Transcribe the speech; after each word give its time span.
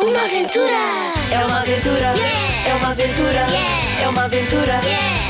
Uma 0.00 0.24
aventura! 0.24 1.12
É 1.30 1.44
uma 1.46 1.60
aventura! 1.60 2.14
É 2.66 2.74
uma 2.74 2.88
aventura! 2.88 3.46
É 4.00 4.08
uma 4.08 4.24
aventura! 4.24 4.80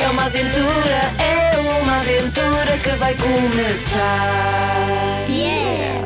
É 0.01 0.09
uma 0.09 0.25
aventura! 0.25 1.01
É 1.19 1.81
uma 1.83 2.01
aventura 2.01 2.79
que 2.83 2.91
vai 2.97 3.15
começar! 3.15 4.01
Yeah! 5.29 6.05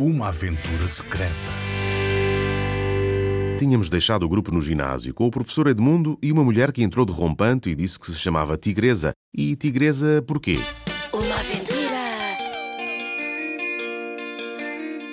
Uma 0.00 0.28
aventura 0.28 0.88
secreta. 0.88 1.30
Tínhamos 3.56 3.88
deixado 3.88 4.24
o 4.24 4.28
grupo 4.28 4.52
no 4.52 4.60
ginásio 4.60 5.14
com 5.14 5.26
o 5.26 5.30
professor 5.30 5.68
Edmundo 5.68 6.18
e 6.20 6.32
uma 6.32 6.42
mulher 6.42 6.72
que 6.72 6.82
entrou 6.82 7.06
de 7.06 7.12
rompante 7.12 7.70
e 7.70 7.76
disse 7.76 7.98
que 7.98 8.06
se 8.06 8.18
chamava 8.18 8.56
Tigresa. 8.56 9.12
E 9.32 9.54
Tigresa 9.54 10.20
porquê? 10.26 10.58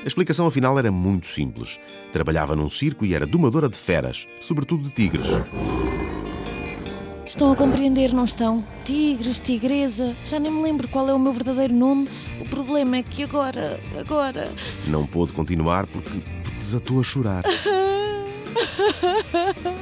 A 0.04 0.08
explicação 0.08 0.48
afinal 0.48 0.80
era 0.80 0.92
muito 0.92 1.28
simples. 1.28 1.80
Trabalhava 2.12 2.56
num 2.56 2.70
circo 2.70 3.06
e 3.06 3.14
era 3.14 3.28
domadora 3.28 3.70
de 3.70 3.78
feras, 3.78 4.28
sobretudo 4.40 4.84
de 4.84 4.90
tigres. 4.90 5.28
Estão 7.24 7.52
a 7.52 7.56
compreender, 7.56 8.12
não 8.12 8.26
estão? 8.26 8.64
Tigres, 8.84 9.40
tigresa, 9.40 10.16
já 10.28 10.40
nem 10.40 10.52
me 10.52 10.64
lembro 10.64 10.88
qual 10.88 11.08
é 11.08 11.14
o 11.14 11.20
meu 11.20 11.32
verdadeiro 11.32 11.74
nome. 11.74 12.10
O 12.42 12.50
problema 12.50 12.98
é 12.98 13.04
que 13.04 13.24
agora, 13.24 13.80
agora. 13.98 14.52
Não 14.88 15.06
pôde 15.06 15.34
continuar 15.34 15.86
porque, 15.86 16.20
desatou 16.58 17.00
a 17.00 17.04
chorar. 17.04 17.44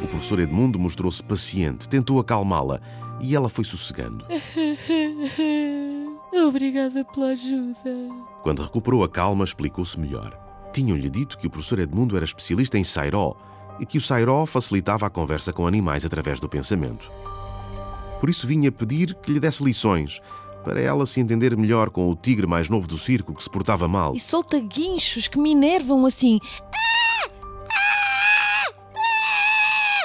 O 0.04 0.08
professor 0.08 0.40
Edmundo 0.40 0.78
mostrou-se 0.78 1.24
paciente, 1.24 1.88
tentou 1.88 2.20
acalmá-la 2.20 2.82
e 3.22 3.36
ela 3.36 3.48
foi 3.48 3.64
sossegando. 3.64 4.26
Obrigada 6.34 7.04
pela 7.06 7.28
ajuda. 7.28 8.10
Quando 8.44 8.62
recuperou 8.62 9.04
a 9.04 9.10
calma, 9.10 9.44
explicou-se 9.44 10.00
melhor. 10.00 10.38
Tinham-lhe 10.74 11.10
dito 11.10 11.38
que 11.38 11.48
o 11.48 11.50
professor 11.50 11.80
Edmundo 11.80 12.16
era 12.16 12.26
especialista 12.26 12.78
em 12.78 12.84
sairó 12.84 13.36
e 13.80 13.86
que 13.86 13.98
o 13.98 14.02
sairó 14.02 14.46
facilitava 14.46 15.08
a 15.08 15.10
conversa 15.10 15.52
com 15.52 15.66
animais 15.66 16.06
através 16.06 16.40
do 16.40 16.50
pensamento. 16.50 17.12
Por 18.20 18.30
isso 18.30 18.46
vinha 18.46 18.72
pedir 18.72 19.16
que 19.16 19.32
lhe 19.32 19.40
desse 19.40 19.64
lições, 19.64 20.22
para 20.64 20.80
ela 20.80 21.06
se 21.06 21.20
entender 21.20 21.56
melhor 21.56 21.90
com 21.90 22.10
o 22.10 22.16
tigre 22.16 22.46
mais 22.46 22.70
novo 22.70 22.88
do 22.88 22.98
circo 22.98 23.34
que 23.34 23.44
se 23.44 23.50
portava 23.50 23.88
mal. 23.88 24.14
E 24.14 24.20
solta 24.20 24.60
guinchos 24.60 25.28
que 25.28 25.40
me 25.40 25.52
enervam 25.52 26.06
assim. 26.06 26.40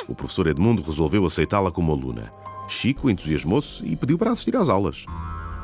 O 0.06 0.14
professor 0.14 0.47
Edmundo 0.47 0.83
resolveu 0.83 1.25
aceitá-la 1.25 1.72
como 1.72 1.92
aluna. 1.92 2.33
Chico 2.69 3.11
entusiasmou-se 3.11 3.84
e 3.84 3.97
pediu 3.97 4.17
para 4.17 4.30
assistir 4.30 4.56
às 4.56 4.69
aulas. 4.69 5.06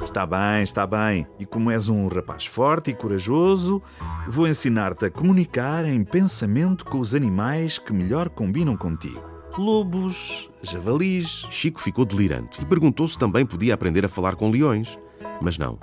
Está 0.03 0.27
bem, 0.27 0.63
está 0.63 0.87
bem. 0.87 1.27
E 1.39 1.47
como 1.47 1.71
és 1.71 1.89
um 1.89 2.09
rapaz 2.09 2.47
forte 2.47 2.91
e 2.91 2.95
corajoso, 2.95 3.83
vou 4.27 4.49
ensinar-te 4.49 5.05
a 5.05 5.11
comunicar 5.11 5.85
em 5.85 6.03
pensamento 6.03 6.85
com 6.85 6.99
os 6.99 7.15
animais 7.15 7.79
que 7.79 7.93
melhor 7.93 8.29
combinam 8.29 8.77
contigo: 8.77 9.23
lobos, 9.57 10.51
javalis. 10.63 11.47
Chico 11.51 11.81
ficou 11.81 12.05
delirante 12.05 12.63
e 12.63 12.65
perguntou 12.65 13.07
se 13.07 13.19
também 13.19 13.47
podia 13.47 13.75
aprender 13.75 14.05
a 14.05 14.09
falar 14.09 14.35
com 14.37 14.51
leões. 14.51 14.99
Mas 15.41 15.57
não, 15.59 15.79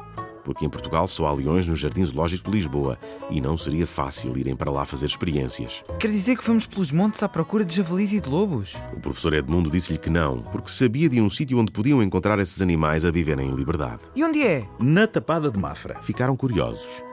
porque 0.48 0.66
em 0.66 0.70
Portugal 0.70 1.06
só 1.10 1.28
há 1.28 1.34
leões 1.34 1.68
no 1.68 1.76
Jardim 1.76 2.06
Zoológico 2.06 2.46
de 2.46 2.56
Lisboa 2.56 2.98
e 3.30 3.42
não 3.42 3.58
seria 3.58 3.86
fácil 3.86 4.38
irem 4.38 4.56
para 4.56 4.72
lá 4.72 4.86
fazer 4.86 5.06
experiências. 5.06 5.84
Quer 6.00 6.08
dizer 6.08 6.38
que 6.38 6.48
vamos 6.48 6.66
pelos 6.66 6.90
montes 6.90 7.22
à 7.22 7.28
procura 7.28 7.66
de 7.66 7.76
javalis 7.76 8.14
e 8.14 8.22
de 8.22 8.30
lobos? 8.30 8.82
O 8.96 9.00
professor 9.02 9.34
Edmundo 9.34 9.70
disse-lhe 9.70 9.98
que 9.98 10.10
não, 10.10 10.42
porque 10.42 10.72
sabia 10.72 11.10
de 11.10 11.20
um 11.20 11.30
sítio 11.30 11.60
onde 11.60 11.70
podiam 11.70 12.02
encontrar 12.02 12.40
esses 12.40 12.62
animais 12.62 13.04
a 13.04 13.12
viverem 13.12 13.50
em 13.50 13.56
liberdade. 13.56 14.04
E 14.16 14.24
onde 14.24 14.42
é? 14.42 14.66
Na 14.80 15.06
tapada 15.06 15.52
de 15.52 15.60
Mafra. 15.60 16.02
Ficaram 16.02 16.38
curiosos. 16.38 17.04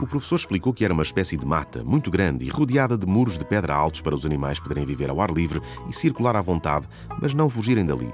O 0.00 0.06
professor 0.06 0.36
explicou 0.36 0.72
que 0.72 0.86
era 0.86 0.94
uma 0.94 1.02
espécie 1.02 1.36
de 1.36 1.44
mata 1.44 1.84
muito 1.84 2.10
grande 2.10 2.46
e 2.46 2.48
rodeada 2.48 2.96
de 2.96 3.04
muros 3.04 3.36
de 3.36 3.44
pedra 3.44 3.74
altos 3.74 4.00
para 4.00 4.14
os 4.14 4.24
animais 4.24 4.58
poderem 4.58 4.86
viver 4.86 5.10
ao 5.10 5.20
ar 5.20 5.30
livre 5.30 5.60
e 5.86 5.92
circular 5.92 6.34
à 6.34 6.40
vontade, 6.40 6.88
mas 7.20 7.34
não 7.34 7.50
fugirem 7.50 7.84
dali. 7.84 8.10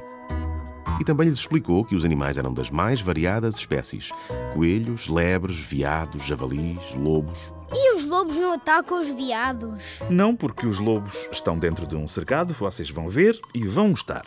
E 1.00 1.04
também 1.04 1.28
lhes 1.28 1.38
explicou 1.38 1.84
que 1.84 1.94
os 1.94 2.04
animais 2.04 2.38
eram 2.38 2.52
das 2.52 2.70
mais 2.70 3.00
variadas 3.00 3.56
espécies: 3.56 4.10
coelhos, 4.52 5.08
lebres, 5.08 5.58
veados, 5.58 6.24
javalis, 6.24 6.94
lobos. 6.94 7.38
E 7.72 7.96
os 7.96 8.06
lobos 8.06 8.36
não 8.36 8.52
atacam 8.52 9.00
os 9.00 9.08
veados? 9.08 10.00
Não 10.08 10.36
porque 10.36 10.66
os 10.66 10.78
lobos 10.78 11.28
estão 11.32 11.58
dentro 11.58 11.86
de 11.86 11.96
um 11.96 12.06
cercado, 12.06 12.54
vocês 12.54 12.90
vão 12.90 13.08
ver 13.08 13.38
e 13.54 13.64
vão 13.66 13.90
gostar. 13.90 14.24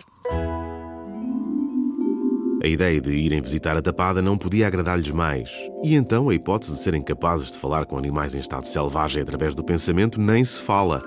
A 2.61 2.67
ideia 2.67 2.99
de 2.99 3.13
irem 3.13 3.39
visitar 3.39 3.77
a 3.77 3.81
tapada 3.81 4.21
não 4.21 4.37
podia 4.37 4.67
agradar-lhes 4.67 5.11
mais. 5.11 5.49
E 5.83 5.95
então 5.95 6.27
a 6.27 6.33
hipótese 6.33 6.73
de 6.73 6.79
serem 6.79 7.01
capazes 7.01 7.51
de 7.51 7.57
falar 7.57 7.85
com 7.85 7.97
animais 7.97 8.33
em 8.33 8.39
estado 8.39 8.65
selvagem 8.65 9.21
através 9.21 9.53
do 9.53 9.63
pensamento 9.63 10.19
nem 10.19 10.43
se 10.43 10.59
fala. 10.59 11.01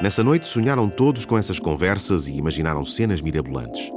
Nessa 0.00 0.22
noite 0.22 0.46
sonharam 0.46 0.88
todos 0.88 1.26
com 1.26 1.36
essas 1.36 1.58
conversas 1.58 2.28
e 2.28 2.36
imaginaram 2.36 2.84
cenas 2.84 3.20
mirabolantes. 3.20 3.90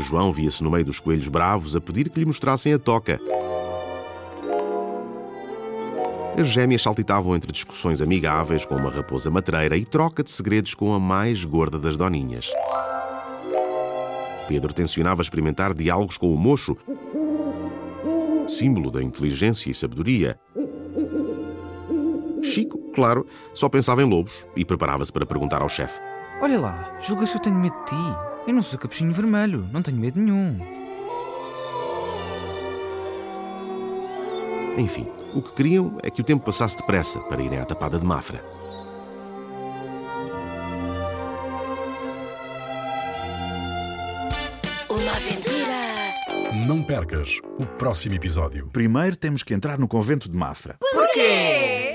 João 0.00 0.30
via-se 0.30 0.62
no 0.62 0.70
meio 0.70 0.84
dos 0.84 1.00
coelhos 1.00 1.28
bravos 1.28 1.74
a 1.74 1.80
pedir 1.80 2.10
que 2.10 2.20
lhe 2.20 2.26
mostrassem 2.26 2.74
a 2.74 2.78
toca. 2.78 3.18
As 6.38 6.48
gêmeas 6.48 6.82
saltitavam 6.82 7.34
entre 7.34 7.52
discussões 7.52 8.02
amigáveis 8.02 8.66
com 8.66 8.74
uma 8.74 8.90
raposa 8.90 9.30
matreira 9.30 9.78
e 9.78 9.86
troca 9.86 10.22
de 10.22 10.30
segredos 10.30 10.74
com 10.74 10.92
a 10.92 11.00
mais 11.00 11.42
gorda 11.42 11.78
das 11.78 11.96
doninhas. 11.96 12.50
Pedro 14.46 14.74
tencionava 14.74 15.22
experimentar 15.22 15.72
diálogos 15.72 16.18
com 16.18 16.34
o 16.34 16.36
mocho, 16.36 16.76
símbolo 18.48 18.90
da 18.90 19.02
inteligência 19.02 19.70
e 19.70 19.74
sabedoria. 19.74 20.38
Chico, 22.42 22.78
claro, 22.94 23.26
só 23.52 23.68
pensava 23.68 24.02
em 24.02 24.08
lobos 24.08 24.32
e 24.54 24.64
preparava-se 24.64 25.12
para 25.12 25.26
perguntar 25.26 25.62
ao 25.62 25.68
chefe. 25.68 25.98
Olha 26.42 26.60
lá, 26.60 26.98
julgas 27.00 27.30
que 27.30 27.38
eu 27.38 27.42
tenho 27.42 27.56
medo 27.56 27.74
de 27.80 27.84
ti? 27.86 28.18
Eu 28.46 28.54
não 28.54 28.62
sou 28.62 28.78
capuchinho 28.78 29.12
vermelho, 29.12 29.66
não 29.72 29.80
tenho 29.80 29.96
medo 29.96 30.20
nenhum. 30.20 30.60
Enfim, 34.76 35.08
o 35.32 35.40
que 35.40 35.52
queriam 35.52 35.98
é 36.02 36.10
que 36.10 36.20
o 36.20 36.24
tempo 36.24 36.44
passasse 36.44 36.76
depressa 36.76 37.20
para 37.20 37.42
irem 37.42 37.60
à 37.60 37.64
tapada 37.64 37.98
de 37.98 38.04
Mafra. 38.04 38.44
Não 46.66 46.82
percas 46.82 47.40
o 47.58 47.66
próximo 47.66 48.14
episódio. 48.14 48.68
Primeiro 48.72 49.16
temos 49.16 49.42
que 49.42 49.52
entrar 49.52 49.78
no 49.78 49.86
convento 49.86 50.30
de 50.30 50.36
Mafra. 50.36 50.76
Porquê? 50.80 51.94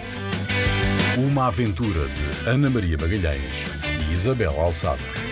Uma 1.18 1.48
aventura 1.48 2.08
de 2.08 2.50
Ana 2.50 2.70
Maria 2.70 2.98
Magalhães 3.00 3.66
e 4.08 4.14
Isabel 4.14 4.60
Alçada. 4.62 5.29